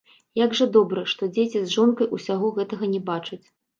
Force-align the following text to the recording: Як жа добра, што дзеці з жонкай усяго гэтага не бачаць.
Як 0.39 0.55
жа 0.59 0.67
добра, 0.77 1.03
што 1.11 1.29
дзеці 1.35 1.61
з 1.65 1.71
жонкай 1.75 2.09
усяго 2.17 2.51
гэтага 2.59 2.91
не 2.95 3.03
бачаць. 3.11 3.43